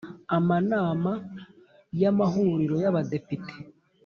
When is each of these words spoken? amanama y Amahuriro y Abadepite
amanama 0.37 1.11
y 1.99 2.03
Amahuriro 2.11 2.75
y 2.83 2.87
Abadepite 2.91 3.53